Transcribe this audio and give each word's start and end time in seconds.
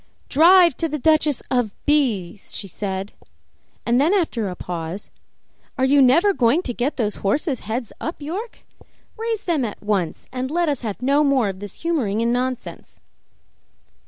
"Drive 0.29 0.75
to 0.77 0.89
the 0.89 0.97
Duchess 0.97 1.43
of 1.51 1.75
B 1.85 2.35
's," 2.35 2.55
she 2.57 2.67
said, 2.67 3.11
and 3.85 4.01
then 4.01 4.15
after 4.15 4.49
a 4.49 4.55
pause, 4.55 5.11
"Are 5.77 5.85
you 5.85 6.01
never 6.01 6.33
going 6.33 6.63
to 6.63 6.73
get 6.73 6.97
those 6.97 7.17
horses' 7.17 7.59
heads 7.69 7.93
up, 8.01 8.19
York? 8.19 8.61
Raise 9.15 9.43
them 9.45 9.63
at 9.63 9.83
once 9.83 10.27
and 10.33 10.49
let 10.49 10.69
us 10.69 10.81
have 10.81 11.03
no 11.03 11.23
more 11.23 11.49
of 11.49 11.59
this 11.59 11.83
humoring 11.83 12.19
and 12.23 12.33
nonsense." 12.33 12.99